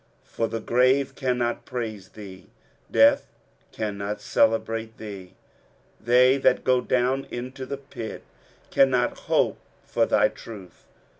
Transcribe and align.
23:038:018 0.27 0.29
For 0.31 0.47
the 0.47 0.59
grave 0.59 1.15
cannot 1.15 1.65
praise 1.65 2.09
thee, 2.09 2.49
death 2.89 3.27
can 3.71 3.99
not 3.99 4.19
celebrate 4.19 4.97
thee: 4.97 5.35
they 5.99 6.39
that 6.39 6.63
go 6.63 6.81
down 6.81 7.27
into 7.29 7.67
the 7.67 7.77
pit 7.77 8.23
cannot 8.71 9.15
hope 9.29 9.59
for 9.85 10.07
thy 10.07 10.27
truth. 10.27 10.87